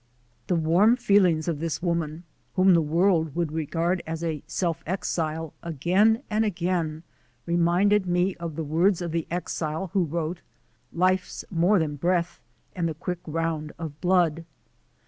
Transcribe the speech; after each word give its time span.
The 0.47 0.55
warm 0.55 0.95
feelings 0.95 1.47
of 1.47 1.59
this 1.59 1.79
woman, 1.79 2.23
whom 2.55 2.73
the 2.73 2.81
world 2.81 3.35
would 3.35 3.51
regard 3.51 4.01
as 4.07 4.23
a 4.23 4.41
self 4.47 4.81
exile, 4.87 5.53
again 5.61 6.23
and 6.27 6.43
again 6.43 7.03
reminded 7.45 8.07
me 8.07 8.33
of 8.37 8.55
the 8.55 8.63
words 8.63 9.03
of 9.03 9.11
the 9.11 9.27
exile 9.29 9.91
who 9.93 10.03
wrote: 10.05 10.41
"Life's 10.91 11.45
more 11.51 11.77
than 11.77 11.97
breath 11.97 12.39
and 12.75 12.89
the 12.89 12.95
quick 12.95 13.19
round 13.27 13.73
of 13.77 14.01
blood." 14.01 14.43